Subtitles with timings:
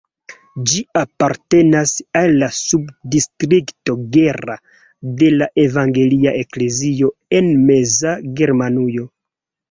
[0.69, 1.91] Ĝi apartenas
[2.21, 4.55] al la subdistrikto Gera
[5.19, 9.05] de la Evangelia Eklezio en Meza Germanujo.